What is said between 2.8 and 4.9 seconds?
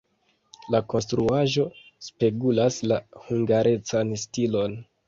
la hungarecan stilon.